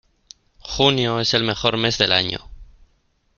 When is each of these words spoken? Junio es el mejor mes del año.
Junio 0.57 1.19
es 1.19 1.35
el 1.35 1.43
mejor 1.43 1.77
mes 1.77 1.99
del 1.99 2.11
año. 2.11 2.39